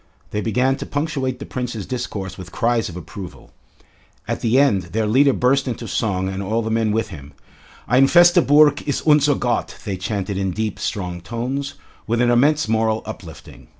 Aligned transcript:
They 0.31 0.41
began 0.41 0.77
to 0.77 0.85
punctuate 0.87 1.37
the 1.37 1.45
Prince's 1.45 1.85
discourse 1.85 2.35
with 2.35 2.51
cries 2.51 2.89
of 2.89 2.97
approval. 2.97 3.51
At 4.27 4.41
the 4.41 4.57
end 4.57 4.81
their 4.93 5.05
leader 5.05 5.31
burst 5.31 5.67
into 5.67 5.87
song 5.87 6.27
and 6.27 6.41
all 6.41 6.63
the 6.63 6.71
men 6.71 6.91
with 6.91 7.09
him. 7.09 7.33
"Ein 7.87 8.07
feste 8.07 8.47
Burg 8.47 8.81
ist 8.87 9.05
unser 9.07 9.35
Gott," 9.35 9.77
they 9.85 9.97
chanted 9.97 10.39
in 10.39 10.49
deep, 10.53 10.79
strong 10.79 11.21
tones, 11.21 11.75
with 12.07 12.19
an 12.19 12.31
immense 12.31 12.67
moral 12.67 13.03
uplifting. 13.05 13.67